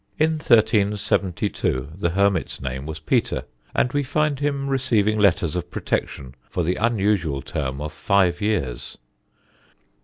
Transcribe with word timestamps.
In 0.17 0.39
1372 0.39 1.89
the 1.95 2.09
hermit's 2.09 2.59
name 2.59 2.87
was 2.87 2.97
Peter, 2.99 3.43
and 3.75 3.93
we 3.93 4.01
find 4.01 4.39
him 4.39 4.67
receiving 4.67 5.19
letters 5.19 5.55
of 5.55 5.69
protection 5.69 6.33
for 6.49 6.63
the 6.63 6.75
unusual 6.77 7.43
term 7.43 7.79
of 7.79 7.93
five 7.93 8.41
years. 8.41 8.97